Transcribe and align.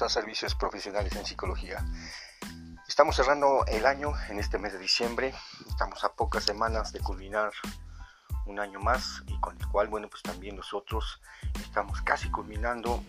a 0.00 0.08
Servicios 0.08 0.54
Profesionales 0.54 1.14
en 1.16 1.26
Psicología. 1.26 1.84
Estamos 2.88 3.14
cerrando 3.14 3.66
el 3.66 3.84
año 3.84 4.14
en 4.30 4.38
este 4.38 4.58
mes 4.58 4.72
de 4.72 4.78
diciembre, 4.78 5.34
estamos 5.68 6.02
a 6.02 6.14
pocas 6.14 6.44
semanas 6.44 6.92
de 6.94 7.00
culminar 7.00 7.52
un 8.46 8.58
año 8.58 8.80
más 8.80 9.22
y 9.26 9.38
con 9.40 9.60
el 9.60 9.68
cual, 9.68 9.88
bueno, 9.88 10.08
pues 10.08 10.22
también 10.22 10.56
nosotros 10.56 11.20
estamos 11.60 12.00
casi 12.00 12.30
culminando 12.30 13.04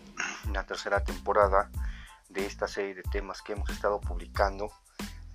la 0.52 0.66
tercera 0.66 1.02
temporada 1.02 1.70
de 2.28 2.44
esta 2.44 2.68
serie 2.68 2.94
de 2.94 3.02
temas 3.02 3.40
que 3.40 3.54
hemos 3.54 3.70
estado 3.70 3.98
publicando 3.98 4.70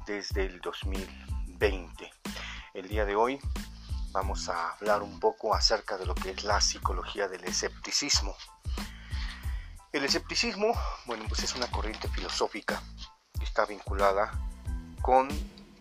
desde 0.05 0.45
el 0.45 0.61
2020. 0.61 2.11
El 2.75 2.88
día 2.88 3.05
de 3.05 3.16
hoy 3.16 3.39
vamos 4.11 4.50
a 4.50 4.73
hablar 4.73 5.02
un 5.02 5.20
poco 5.20 5.55
acerca 5.55 5.97
de 5.97 6.05
lo 6.05 6.13
que 6.13 6.30
es 6.30 6.44
la 6.44 6.61
psicología 6.61 7.27
del 7.27 7.44
escepticismo. 7.45 8.36
El 9.91 10.05
escepticismo, 10.05 10.71
bueno, 11.05 11.25
pues 11.27 11.41
es 11.41 11.55
una 11.55 11.66
corriente 11.66 12.07
filosófica 12.09 12.80
que 13.38 13.43
está 13.43 13.66
vinculada 13.66 14.31
con 15.02 15.27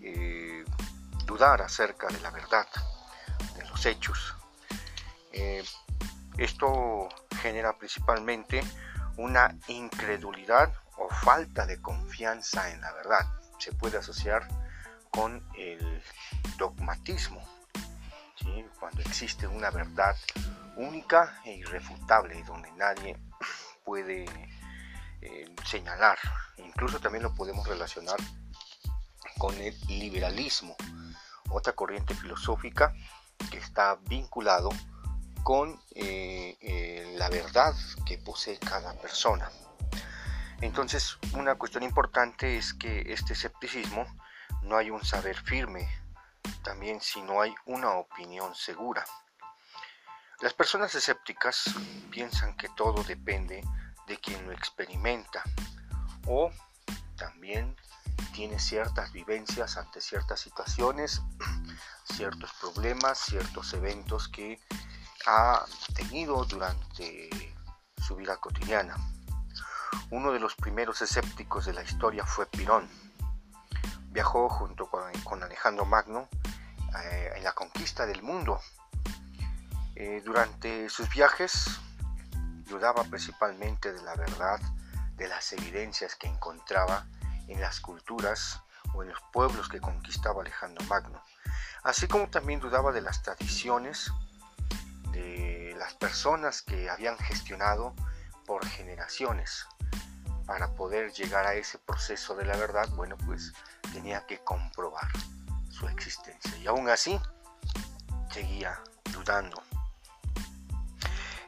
eh, 0.00 0.64
dudar 1.26 1.60
acerca 1.60 2.08
de 2.08 2.18
la 2.20 2.30
verdad, 2.30 2.66
de 3.54 3.68
los 3.68 3.84
hechos. 3.84 4.34
Eh, 5.32 5.62
esto 6.38 7.10
genera 7.42 7.76
principalmente 7.76 8.62
una 9.18 9.54
incredulidad 9.66 10.72
o 10.96 11.10
falta 11.10 11.66
de 11.66 11.82
confianza 11.82 12.70
en 12.70 12.80
la 12.80 12.92
verdad. 12.94 13.26
Se 13.58 13.72
puede 13.72 13.98
asociar 13.98 14.48
con 15.10 15.46
el 15.54 16.02
dogmatismo, 16.56 17.46
cuando 18.80 19.02
existe 19.02 19.46
una 19.46 19.70
verdad 19.70 20.16
única 20.76 21.40
e 21.44 21.56
irrefutable 21.56 22.42
donde 22.44 22.70
nadie 22.72 23.18
puede 23.88 24.26
eh, 25.22 25.54
señalar. 25.64 26.18
Incluso 26.58 27.00
también 27.00 27.22
lo 27.22 27.34
podemos 27.34 27.66
relacionar 27.66 28.18
con 29.38 29.54
el 29.54 29.74
liberalismo, 29.88 30.76
otra 31.48 31.72
corriente 31.72 32.14
filosófica 32.14 32.92
que 33.50 33.56
está 33.56 33.96
vinculado 34.06 34.68
con 35.42 35.80
eh, 35.94 36.58
eh, 36.60 37.14
la 37.16 37.30
verdad 37.30 37.74
que 38.04 38.18
posee 38.18 38.58
cada 38.58 38.92
persona. 38.92 39.50
Entonces, 40.60 41.16
una 41.32 41.54
cuestión 41.54 41.82
importante 41.82 42.58
es 42.58 42.74
que 42.74 43.10
este 43.14 43.32
escepticismo 43.32 44.04
no 44.60 44.76
hay 44.76 44.90
un 44.90 45.02
saber 45.02 45.36
firme, 45.40 45.88
también 46.62 47.00
si 47.00 47.22
no 47.22 47.40
hay 47.40 47.54
una 47.64 47.92
opinión 47.92 48.54
segura. 48.54 49.06
Las 50.40 50.54
personas 50.54 50.94
escépticas 50.94 51.64
piensan 52.12 52.56
que 52.56 52.68
todo 52.68 53.02
depende 53.02 53.60
de 54.06 54.16
quien 54.18 54.46
lo 54.46 54.52
experimenta 54.52 55.42
o 56.28 56.52
también 57.16 57.74
tiene 58.32 58.60
ciertas 58.60 59.10
vivencias 59.10 59.76
ante 59.76 60.00
ciertas 60.00 60.38
situaciones, 60.38 61.22
ciertos 62.04 62.52
problemas, 62.60 63.18
ciertos 63.18 63.72
eventos 63.74 64.28
que 64.28 64.60
ha 65.26 65.64
tenido 65.96 66.44
durante 66.44 67.28
su 68.00 68.14
vida 68.14 68.36
cotidiana. 68.36 68.96
Uno 70.10 70.30
de 70.30 70.38
los 70.38 70.54
primeros 70.54 71.02
escépticos 71.02 71.66
de 71.66 71.72
la 71.72 71.82
historia 71.82 72.24
fue 72.24 72.46
Pirón. 72.46 72.88
Viajó 74.12 74.48
junto 74.48 74.88
con, 74.88 75.42
Alejandro 75.42 75.84
Magno 75.84 76.28
eh, 77.02 77.32
en 77.34 77.42
la 77.42 77.52
conquista 77.54 78.06
del 78.06 78.22
mundo 78.22 78.60
eh, 80.00 80.22
durante 80.24 80.88
sus 80.88 81.10
viajes 81.10 81.80
dudaba 82.68 83.02
principalmente 83.02 83.92
de 83.92 84.00
la 84.02 84.14
verdad 84.14 84.60
de 85.16 85.26
las 85.26 85.52
evidencias 85.52 86.14
que 86.14 86.28
encontraba 86.28 87.04
en 87.48 87.60
las 87.60 87.80
culturas 87.80 88.62
o 88.94 89.02
en 89.02 89.08
los 89.08 89.20
pueblos 89.32 89.68
que 89.68 89.80
conquistaba 89.80 90.42
Alejandro 90.42 90.86
Magno, 90.86 91.20
así 91.82 92.06
como 92.06 92.28
también 92.30 92.60
dudaba 92.60 92.92
de 92.92 93.00
las 93.00 93.24
tradiciones 93.24 94.12
de 95.10 95.74
las 95.76 95.94
personas 95.94 96.62
que 96.62 96.88
habían 96.88 97.18
gestionado 97.18 97.92
por 98.46 98.64
generaciones. 98.64 99.66
Para 100.46 100.74
poder 100.76 101.12
llegar 101.12 101.44
a 101.44 101.54
ese 101.54 101.76
proceso 101.76 102.36
de 102.36 102.44
la 102.44 102.56
verdad, 102.56 102.88
bueno, 102.90 103.16
pues 103.26 103.52
tenía 103.92 104.24
que 104.26 104.38
comprobar 104.44 105.10
su 105.70 105.88
existencia. 105.88 106.56
Y 106.56 106.68
aún 106.68 106.88
así, 106.88 107.20
seguía 108.30 108.80
dudando. 109.12 109.60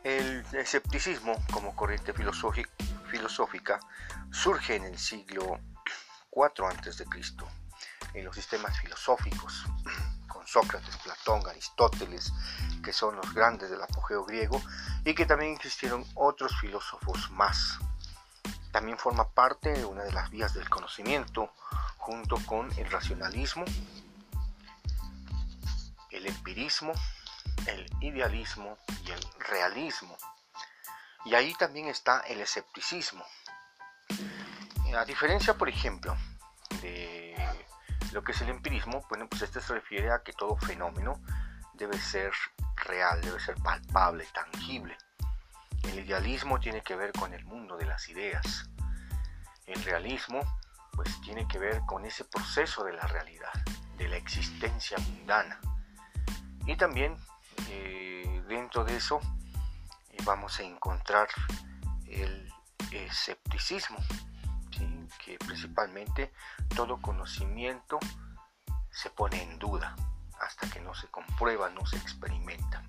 El 0.03 0.47
escepticismo 0.53 1.34
como 1.53 1.77
corriente 1.77 2.15
filosófica 2.15 3.81
surge 4.31 4.77
en 4.77 4.84
el 4.84 4.99
siglo 4.99 5.61
IV 6.33 6.66
a.C. 6.66 7.05
en 8.15 8.25
los 8.25 8.34
sistemas 8.34 8.78
filosóficos, 8.81 9.66
con 10.27 10.47
Sócrates, 10.47 10.97
Platón, 11.05 11.47
Aristóteles, 11.47 12.33
que 12.83 12.94
son 12.94 13.16
los 13.16 13.34
grandes 13.34 13.69
del 13.69 13.83
apogeo 13.83 14.25
griego, 14.25 14.62
y 15.05 15.15
que 15.15 15.27
también 15.27 15.53
existieron 15.53 16.06
otros 16.15 16.59
filósofos 16.59 17.31
más. 17.32 17.78
También 18.72 18.97
forma 18.97 19.28
parte 19.28 19.71
de 19.75 19.84
una 19.84 20.05
de 20.05 20.12
las 20.12 20.31
vías 20.31 20.55
del 20.55 20.71
conocimiento, 20.71 21.53
junto 21.99 22.37
con 22.47 22.72
el 22.78 22.91
racionalismo, 22.91 23.67
el 26.11 26.27
empirismo 26.27 26.94
el 27.66 27.87
idealismo 28.00 28.78
y 29.04 29.10
el 29.10 29.21
realismo. 29.38 30.16
Y 31.25 31.34
ahí 31.34 31.54
también 31.54 31.87
está 31.87 32.21
el 32.21 32.41
escepticismo. 32.41 33.25
A 34.97 35.04
diferencia, 35.04 35.54
por 35.54 35.69
ejemplo, 35.69 36.16
de 36.82 37.37
lo 38.12 38.25
que 38.25 38.32
es 38.32 38.41
el 38.41 38.49
empirismo, 38.49 39.04
bueno, 39.09 39.28
pues 39.28 39.43
este 39.43 39.60
se 39.60 39.75
refiere 39.75 40.10
a 40.10 40.22
que 40.22 40.32
todo 40.32 40.56
fenómeno 40.56 41.20
debe 41.75 41.99
ser 41.99 42.32
real, 42.76 43.20
debe 43.20 43.38
ser 43.38 43.54
palpable, 43.56 44.26
tangible. 44.34 44.97
El 45.84 46.00
idealismo 46.00 46.59
tiene 46.59 46.82
que 46.82 46.97
ver 46.97 47.12
con 47.12 47.32
el 47.32 47.44
mundo 47.44 47.76
de 47.76 47.87
las 47.87 48.09
ideas. 48.09 48.69
El 49.66 49.82
realismo, 49.84 50.41
pues 50.93 51.20
tiene 51.20 51.47
que 51.47 51.59
ver 51.59 51.81
con 51.87 52.04
ese 52.04 52.25
proceso 52.25 52.84
de 52.84 52.93
la 52.93 53.06
realidad, 53.06 53.53
de 53.97 54.09
la 54.09 54.16
existencia 54.16 54.99
mundana. 54.99 55.60
Y 56.66 56.76
también 56.76 57.16
eh, 57.69 58.43
dentro 58.48 58.84
de 58.84 58.97
eso 58.97 59.21
eh, 60.10 60.16
vamos 60.25 60.59
a 60.60 60.62
encontrar 60.62 61.28
el 62.06 62.53
escepticismo, 62.91 63.98
que 65.25 65.38
principalmente 65.38 66.32
todo 66.75 67.00
conocimiento 67.03 67.99
se 68.91 69.10
pone 69.10 69.43
en 69.43 69.59
duda 69.59 69.94
hasta 70.41 70.69
que 70.70 70.81
no 70.81 70.94
se 70.94 71.09
comprueba, 71.09 71.69
no 71.70 71.84
se 71.87 71.97
experimenta. 71.97 72.82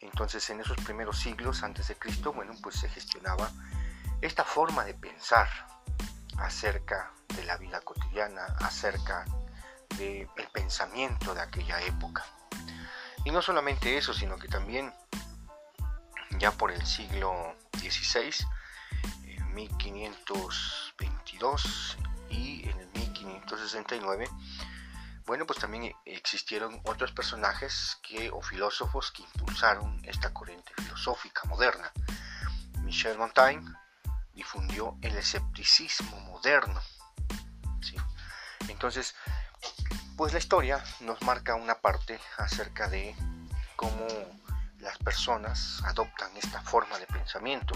Entonces 0.00 0.48
en 0.50 0.60
esos 0.60 0.76
primeros 0.78 1.18
siglos 1.18 1.62
antes 1.62 1.88
de 1.88 1.96
Cristo, 1.96 2.32
bueno, 2.32 2.54
pues 2.62 2.76
se 2.76 2.88
gestionaba 2.88 3.50
esta 4.20 4.44
forma 4.44 4.84
de 4.84 4.94
pensar 4.94 5.48
acerca 6.38 7.12
de 7.36 7.44
la 7.44 7.56
vida 7.56 7.80
cotidiana, 7.80 8.44
acerca 8.60 9.24
del 9.96 10.28
pensamiento 10.52 11.34
de 11.34 11.40
aquella 11.40 11.80
época. 11.82 12.24
Y 13.24 13.30
no 13.30 13.40
solamente 13.42 13.96
eso, 13.96 14.12
sino 14.12 14.36
que 14.38 14.48
también 14.48 14.92
ya 16.38 16.50
por 16.52 16.70
el 16.70 16.86
siglo 16.86 17.56
XVI, 17.78 18.34
en 19.24 19.54
1522 19.54 21.96
y 22.28 22.68
en 22.68 22.78
el 22.78 22.86
1569, 22.88 24.28
bueno, 25.26 25.46
pues 25.46 25.58
también 25.58 25.90
existieron 26.04 26.82
otros 26.84 27.12
personajes 27.12 27.98
que, 28.02 28.30
o 28.30 28.42
filósofos 28.42 29.10
que 29.10 29.22
impulsaron 29.22 29.98
esta 30.04 30.34
corriente 30.34 30.70
filosófica 30.76 31.48
moderna. 31.48 31.90
Michel 32.82 33.16
Montaigne 33.16 33.74
difundió 34.34 34.98
el 35.00 35.16
escepticismo 35.16 36.20
moderno. 36.20 36.78
Entonces, 38.68 39.14
pues 40.16 40.32
la 40.32 40.38
historia 40.38 40.82
nos 41.00 41.20
marca 41.22 41.54
una 41.54 41.74
parte 41.74 42.20
acerca 42.38 42.88
de 42.88 43.14
cómo 43.76 44.06
las 44.78 44.98
personas 44.98 45.82
adoptan 45.84 46.36
esta 46.36 46.60
forma 46.60 46.98
de 46.98 47.06
pensamiento. 47.06 47.74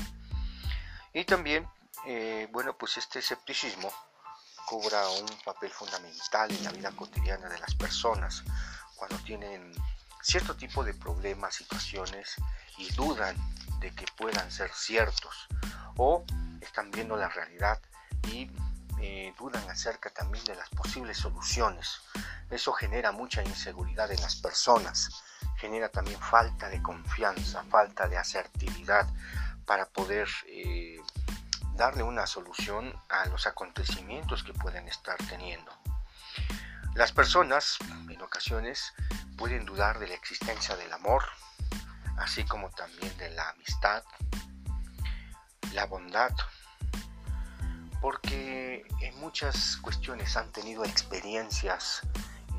Y 1.13 1.25
también, 1.25 1.69
eh, 2.07 2.49
bueno, 2.53 2.77
pues 2.77 2.97
este 2.99 3.19
escepticismo 3.19 3.91
cobra 4.67 5.09
un 5.09 5.27
papel 5.45 5.71
fundamental 5.71 6.51
en 6.51 6.65
la 6.65 6.71
vida 6.71 6.91
cotidiana 6.93 7.49
de 7.49 7.59
las 7.59 7.75
personas 7.75 8.45
cuando 8.97 9.17
tienen 9.19 9.73
cierto 10.23 10.55
tipo 10.57 10.85
de 10.85 10.95
problemas, 10.95 11.55
situaciones 11.55 12.35
y 12.77 12.93
dudan 12.93 13.37
de 13.81 13.95
que 13.95 14.05
puedan 14.17 14.51
ser 14.51 14.71
ciertos 14.73 15.49
o 15.97 16.25
están 16.61 16.91
viendo 16.91 17.17
la 17.17 17.29
realidad 17.29 17.81
y 18.31 18.51
dudan 19.39 19.69
acerca 19.71 20.11
también 20.11 20.45
de 20.45 20.55
las 20.55 20.69
posibles 20.71 21.19
soluciones. 21.19 22.01
Eso 22.51 22.73
genera 22.73 23.13
mucha 23.13 23.43
inseguridad 23.43 24.11
en 24.11 24.21
las 24.21 24.37
personas, 24.37 25.11
genera 25.57 25.89
también 25.89 26.21
falta 26.21 26.69
de 26.69 26.83
confianza, 26.83 27.65
falta 27.65 28.09
de 28.09 28.17
asertividad 28.17 29.07
para 29.67 29.87
poder 29.87 30.29
eh, 30.47 30.99
darle 31.75 32.03
una 32.03 32.27
solución 32.27 32.95
a 33.09 33.27
los 33.27 33.47
acontecimientos 33.47 34.43
que 34.43 34.53
pueden 34.53 34.89
estar 34.89 35.17
teniendo. 35.29 35.71
Las 36.95 37.13
personas 37.13 37.79
en 38.09 38.21
ocasiones 38.23 38.93
pueden 39.37 39.65
dudar 39.65 39.99
de 39.99 40.09
la 40.09 40.15
existencia 40.15 40.75
del 40.75 40.93
amor, 40.93 41.23
así 42.17 42.45
como 42.45 42.71
también 42.71 43.17
de 43.19 43.31
la 43.31 43.51
amistad, 43.51 44.03
la 45.73 45.87
bondad, 45.87 46.33
porque 48.01 48.85
en 49.01 49.19
muchas 49.21 49.77
cuestiones 49.79 50.37
han 50.37 50.51
tenido 50.53 50.85
experiencias 50.85 52.03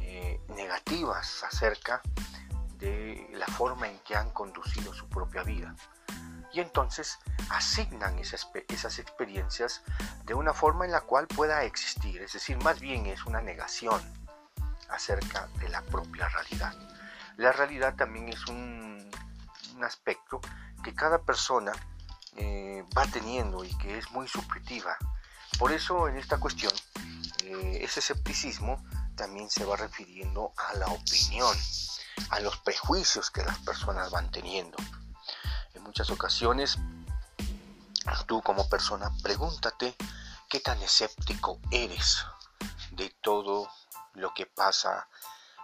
eh, 0.01 0.39
negativas 0.50 1.44
acerca 1.44 2.01
de 2.77 3.27
la 3.33 3.45
forma 3.47 3.88
en 3.88 4.00
que 4.00 4.15
han 4.15 4.31
conducido 4.31 4.94
su 4.94 5.07
propia 5.07 5.44
vida. 5.44 5.75
Y 6.51 6.62
entonces 6.62 7.19
asignan 7.50 8.18
esas, 8.18 8.47
experiencias 9.00 9.83
de 10.25 10.33
una 10.33 10.53
forma 10.53 10.86
en 10.86 10.91
la 10.91 11.01
cual 11.01 11.27
pueda 11.27 11.63
existir, 11.63 12.21
es 12.21 12.33
decir, 12.33 12.57
más 12.63 12.80
bien 12.80 13.06
es 13.06 13.25
una 13.25 13.42
negación 13.42 14.01
acerca 14.89 15.47
de 15.59 15.69
la 15.69 15.81
propia 15.83 16.27
realidad. 16.30 16.74
La 17.38 17.51
realidad 17.51 17.95
también 17.95 18.30
es 18.30 18.47
un, 18.47 19.09
un 19.75 19.83
aspecto 19.83 20.42
que 20.83 20.95
cada 20.95 21.21
persona 21.21 21.71
eh, 22.35 22.83
va 22.97 23.06
teniendo 23.06 23.63
y 23.63 23.75
que 23.77 23.97
es 23.97 24.09
muy 24.12 24.27
subjetiva. 24.27 24.97
Por 25.57 25.71
eso 25.71 26.07
en 26.07 26.17
esta 26.17 26.39
cuestión, 26.39 26.71
eh, 27.43 27.79
ese 27.81 27.99
escepticismo 27.99 28.83
también 29.15 29.49
se 29.49 29.65
va 29.65 29.75
refiriendo 29.75 30.53
a 30.55 30.73
la 30.75 30.87
opinión, 30.87 31.55
a 32.29 32.39
los 32.39 32.57
prejuicios 32.57 33.31
que 33.31 33.43
las 33.43 33.57
personas 33.59 34.11
van 34.11 34.31
teniendo. 34.31 34.77
En 35.73 35.83
muchas 35.83 36.09
ocasiones, 36.09 36.77
tú 38.27 38.41
como 38.41 38.69
persona, 38.69 39.11
pregúntate 39.21 39.95
qué 40.47 40.59
tan 40.59 40.81
escéptico 40.81 41.59
eres 41.71 42.25
de 42.91 43.09
todo 43.21 43.69
lo 44.13 44.33
que 44.33 44.45
pasa 44.45 45.07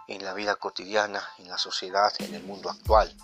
en 0.08 0.24
la 0.24 0.34
vida 0.34 0.56
cotidiana, 0.56 1.22
en 1.38 1.48
la 1.48 1.58
sociedad, 1.58 2.12
en 2.18 2.34
el 2.34 2.42
mundo 2.42 2.70
actual. 2.70 3.14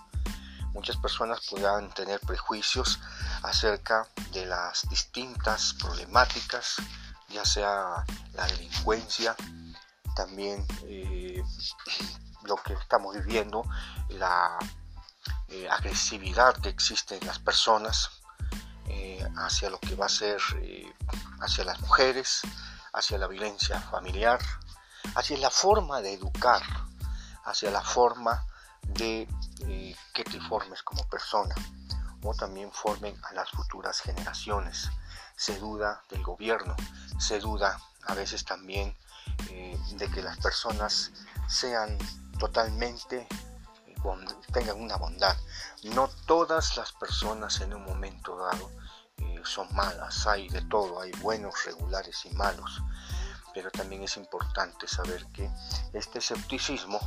Muchas 0.73 0.97
personas 0.97 1.41
podrán 1.49 1.93
tener 1.93 2.21
prejuicios 2.21 2.99
acerca 3.43 4.07
de 4.33 4.47
las 4.47 4.89
distintas 4.89 5.75
problemáticas, 5.75 6.77
ya 7.29 7.45
sea 7.45 8.05
la 8.33 8.47
delincuencia, 8.47 9.37
también 10.17 10.67
eh, 10.87 11.43
lo 12.45 12.57
que 12.57 12.73
estamos 12.73 13.15
viviendo, 13.17 13.65
la 14.09 14.59
eh, 15.49 15.69
agresividad 15.69 16.57
que 16.57 16.71
existe 16.71 17.19
en 17.19 17.27
las 17.27 17.39
personas 17.39 18.11
eh, 18.89 19.27
hacia 19.37 19.71
lo 19.71 19.79
que 19.79 19.95
va 19.95 20.07
a 20.07 20.09
ser 20.09 20.41
hacia 21.41 21.65
las 21.65 21.81
mujeres, 21.81 22.43
hacia 22.95 23.19
la 23.19 23.27
violencia 23.27 23.81
familiar, 23.81 24.41
hacia 25.15 25.37
la 25.39 25.51
forma 25.51 26.01
de 26.01 26.15
educar, 26.15 26.63
hacia 27.45 27.71
la 27.71 27.83
forma 27.83 28.47
de 28.95 29.29
que 30.13 30.25
te 30.25 30.41
formes 30.41 30.83
como 30.83 31.05
persona 31.09 31.55
o 32.23 32.35
también 32.35 32.71
formen 32.73 33.15
a 33.25 33.33
las 33.35 33.51
futuras 33.51 34.01
generaciones. 34.01 34.91
Se 35.37 35.59
duda 35.59 36.03
del 36.11 36.23
gobierno, 36.23 36.77
se 37.19 37.41
duda 37.41 37.81
a 38.07 38.15
veces 38.15 38.45
también 38.45 38.97
eh, 39.51 39.79
de 39.97 40.11
que 40.11 40.23
las 40.23 40.39
personas 40.39 41.13
sean 41.49 41.99
totalmente, 42.39 43.27
eh, 43.87 43.95
tengan 44.53 44.81
una 44.81 44.97
bondad. 44.97 45.37
No 45.83 46.09
todas 46.27 46.77
las 46.77 46.93
personas 46.93 47.61
en 47.61 47.75
un 47.75 47.85
momento 47.85 48.37
dado 48.37 48.71
eh, 49.19 49.41
son 49.45 49.73
malas, 49.75 50.27
hay 50.27 50.49
de 50.49 50.63
todo, 50.63 51.01
hay 51.01 51.13
buenos, 51.13 51.65
regulares 51.65 52.25
y 52.25 52.31
malos. 52.31 52.83
Pero 53.55 53.71
también 53.71 54.03
es 54.03 54.17
importante 54.17 54.89
saber 54.89 55.27
que 55.27 55.51
este 55.93 56.21
escepticismo 56.21 56.99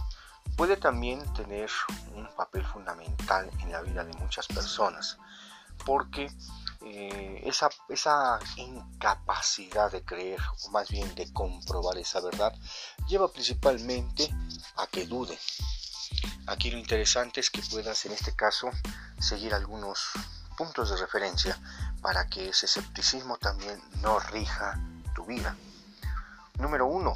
puede 0.55 0.77
también 0.77 1.21
tener 1.33 1.69
un 2.13 2.27
papel 2.35 2.65
fundamental 2.65 3.49
en 3.59 3.71
la 3.71 3.81
vida 3.81 4.03
de 4.03 4.13
muchas 4.13 4.47
personas, 4.47 5.17
porque 5.85 6.31
eh, 6.81 7.41
esa, 7.45 7.69
esa 7.89 8.39
incapacidad 8.57 9.91
de 9.91 10.03
creer, 10.03 10.39
o 10.65 10.69
más 10.69 10.89
bien 10.89 11.13
de 11.15 11.31
comprobar 11.33 11.97
esa 11.97 12.21
verdad, 12.21 12.53
lleva 13.07 13.31
principalmente 13.31 14.29
a 14.77 14.87
que 14.87 15.05
dude. 15.05 15.37
Aquí 16.47 16.71
lo 16.71 16.77
interesante 16.77 17.39
es 17.39 17.49
que 17.49 17.61
puedas 17.61 18.05
en 18.05 18.11
este 18.11 18.35
caso 18.35 18.69
seguir 19.19 19.53
algunos 19.53 20.11
puntos 20.55 20.89
de 20.89 20.97
referencia 20.97 21.59
para 22.01 22.27
que 22.27 22.49
ese 22.49 22.67
escepticismo 22.67 23.37
también 23.37 23.81
no 24.01 24.19
rija 24.19 24.79
tu 25.13 25.25
vida. 25.25 25.55
Número 26.59 26.85
uno, 26.85 27.15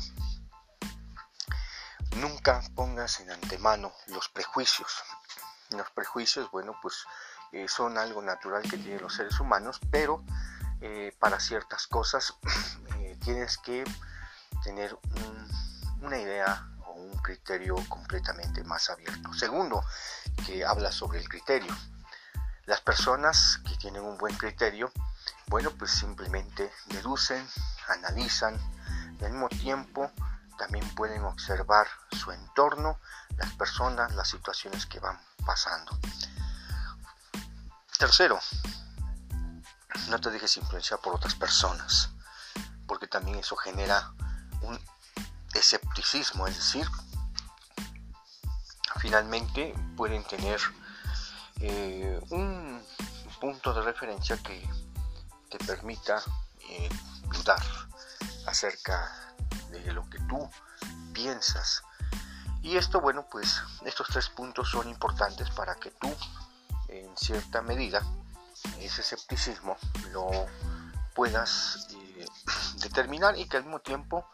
nunca 2.18 2.62
pongas 2.75 2.88
en 3.00 3.31
antemano 3.31 3.94
los 4.07 4.28
prejuicios. 4.28 4.92
Los 5.69 5.90
prejuicios, 5.92 6.51
bueno, 6.51 6.78
pues 6.81 7.06
eh, 7.54 7.68
son 7.69 7.98
algo 7.98 8.22
natural 8.22 8.62
que 8.63 8.78
tienen 8.78 9.01
los 9.01 9.13
seres 9.16 9.40
humanos, 9.40 9.80
pero 9.90 10.22
eh, 10.81 11.16
para 11.18 11.40
ciertas 11.40 11.88
cosas 11.88 12.34
eh, 13.00 13.18
tienes 13.24 13.57
que 13.57 13.86
tener 14.63 14.98
una 16.01 16.18
idea 16.18 16.68
o 16.86 16.92
un 16.92 17.18
criterio 17.19 17.75
completamente 17.88 18.66
más 18.66 18.90
abierto. 18.90 19.34
Segundo, 19.34 19.81
que 20.46 20.66
habla 20.66 20.92
sobre 20.92 21.19
el 21.19 21.30
criterio. 21.30 21.74
Las 22.66 22.81
personas 22.81 23.62
que 23.66 23.78
tienen 23.78 24.04
un 24.04 24.18
buen 24.18 24.36
criterio, 24.36 24.92
bueno, 25.48 25.72
pues 25.72 25.92
simplemente 25.92 26.69
deducen, 26.88 27.48
analizan 27.88 28.60
y 29.22 29.24
al 29.24 29.31
mismo 29.31 29.48
tiempo 29.48 30.12
también 30.60 30.88
pueden 30.94 31.24
observar 31.24 31.88
su 32.12 32.32
entorno, 32.32 33.00
las 33.38 33.54
personas, 33.54 34.14
las 34.14 34.28
situaciones 34.28 34.86
que 34.86 35.00
van 35.00 35.18
pasando. 35.46 35.98
Tercero, 37.98 38.38
no 40.10 40.20
te 40.20 40.30
dejes 40.30 40.58
influenciar 40.58 41.00
por 41.00 41.16
otras 41.16 41.34
personas, 41.34 42.10
porque 42.86 43.08
también 43.08 43.40
eso 43.40 43.56
genera 43.56 44.12
un 44.62 44.78
escepticismo, 45.54 46.46
es 46.46 46.58
decir, 46.58 46.88
finalmente 49.00 49.74
pueden 49.96 50.25
tener 50.25 50.60
eh, 51.62 52.20
un 52.32 52.84
punto 53.39 53.74
de 53.74 53.82
referencia 53.82 54.38
que 54.38 54.68
te 55.50 55.58
permita 55.60 56.22
eh, 56.70 56.89
dudar 57.32 57.63
acerca 58.46 59.28
de 59.70 59.92
lo 59.94 60.10
que 60.10 60.20
tú 60.20 60.50
piensas. 61.14 61.84
Y 62.62 62.78
esto, 62.78 63.00
bueno, 63.00 63.26
pues 63.30 63.62
estos 63.86 64.08
tres 64.08 64.30
puntos 64.30 64.70
son 64.70 64.90
importantes 64.90 65.50
para 65.52 65.76
que 65.76 65.92
tú, 65.92 66.14
en 66.88 67.16
cierta 67.18 67.62
medida, 67.62 68.02
ese 68.80 69.02
escepticismo 69.02 69.78
lo 70.12 70.30
puedas 71.16 71.88
eh, 71.92 72.26
determinar 72.82 73.38
y 73.38 73.48
que 73.48 73.58
al 73.58 73.64
mismo 73.64 73.80
tiempo 73.80 74.26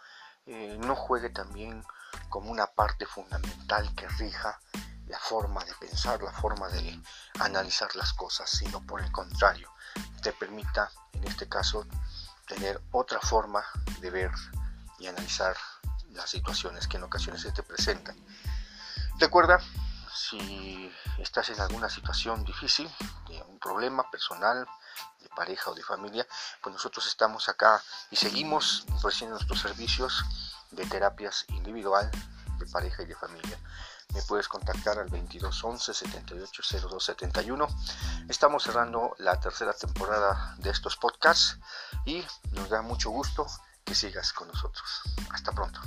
eh, 0.48 0.78
no 0.80 0.96
juegue 0.96 1.30
también 1.30 1.84
como 2.30 2.52
una 2.52 2.68
parte 2.68 3.06
fundamental 3.06 3.94
que 3.96 4.08
rija 4.08 4.60
la 5.08 5.20
forma 5.20 5.64
de 5.64 5.74
pensar, 5.76 6.22
la 6.22 6.32
forma 6.32 6.68
de 6.70 7.00
analizar 7.40 7.96
las 7.96 8.14
cosas, 8.14 8.50
sino 8.50 8.82
por 8.82 9.02
el 9.02 9.12
contrario, 9.12 9.72
te 10.22 10.34
permita, 10.34 10.90
en 11.14 11.24
este 11.26 11.48
caso, 11.48 11.86
tener 12.48 12.82
otra 12.92 13.20
forma 13.20 13.64
de 14.02 14.10
ver 14.10 14.32
y 15.06 15.08
analizar 15.08 15.56
las 16.12 16.30
situaciones 16.30 16.88
que 16.88 16.98
en 16.98 17.04
ocasiones 17.04 17.42
se 17.42 17.52
te 17.52 17.64
presentan. 17.64 18.16
Recuerda, 19.20 19.60
si 20.14 20.92
estás 21.20 21.50
en 21.50 21.60
alguna 21.60 21.90
situación 21.90 22.44
difícil, 22.44 22.90
un 23.48 23.60
problema 23.60 24.10
personal, 24.10 24.68
de 25.22 25.30
pareja 25.30 25.72
o 25.72 25.76
de 25.76 25.84
familia, 25.84 26.26
pues 26.62 26.74
nosotros 26.74 27.06
estamos 27.08 27.50
acá 27.50 27.82
y 28.12 28.16
seguimos 28.16 28.86
ofreciendo 28.94 29.36
nuestros 29.36 29.60
servicios 29.60 30.24
de 30.72 30.86
terapias 30.86 31.46
individual, 31.50 32.10
de 32.58 32.66
pareja 32.68 33.04
y 33.04 33.06
de 33.06 33.16
familia. 33.16 33.60
Me 34.14 34.22
puedes 34.22 34.48
contactar 34.48 34.98
al 35.00 35.10
2211 35.10 35.94
780271. 35.94 37.68
Estamos 38.30 38.64
cerrando 38.64 39.16
la 39.20 39.40
tercera 39.40 39.74
temporada 39.74 40.56
de 40.60 40.70
estos 40.70 40.96
podcasts 40.96 41.58
y 42.06 42.24
nos 42.52 42.70
da 42.70 42.82
mucho 42.82 43.10
gusto 43.10 43.46
que 43.86 43.94
sigas 43.94 44.34
con 44.34 44.48
nosotros. 44.48 45.02
Hasta 45.32 45.52
pronto. 45.52 45.80